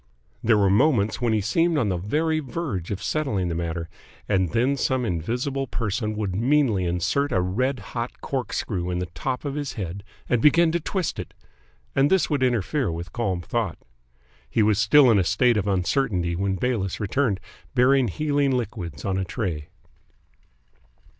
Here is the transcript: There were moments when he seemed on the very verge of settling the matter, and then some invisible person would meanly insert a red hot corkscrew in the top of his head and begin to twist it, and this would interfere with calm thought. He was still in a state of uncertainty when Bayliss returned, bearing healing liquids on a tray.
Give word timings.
There 0.43 0.57
were 0.57 0.71
moments 0.71 1.21
when 1.21 1.31
he 1.31 1.41
seemed 1.41 1.77
on 1.77 1.89
the 1.89 1.97
very 1.97 2.39
verge 2.39 2.89
of 2.89 3.03
settling 3.03 3.49
the 3.49 3.53
matter, 3.53 3.87
and 4.27 4.49
then 4.49 4.75
some 4.75 5.05
invisible 5.05 5.67
person 5.67 6.15
would 6.15 6.35
meanly 6.35 6.85
insert 6.85 7.31
a 7.31 7.39
red 7.39 7.77
hot 7.93 8.19
corkscrew 8.19 8.89
in 8.89 8.97
the 8.97 9.05
top 9.13 9.45
of 9.45 9.53
his 9.53 9.73
head 9.73 10.03
and 10.27 10.41
begin 10.41 10.71
to 10.71 10.79
twist 10.79 11.19
it, 11.19 11.35
and 11.95 12.09
this 12.09 12.31
would 12.31 12.41
interfere 12.41 12.91
with 12.91 13.13
calm 13.13 13.41
thought. 13.41 13.77
He 14.49 14.63
was 14.63 14.79
still 14.79 15.11
in 15.11 15.19
a 15.19 15.23
state 15.23 15.55
of 15.55 15.67
uncertainty 15.67 16.35
when 16.35 16.55
Bayliss 16.55 16.99
returned, 16.99 17.39
bearing 17.75 18.07
healing 18.07 18.57
liquids 18.57 19.05
on 19.05 19.19
a 19.19 19.23
tray. 19.23 19.67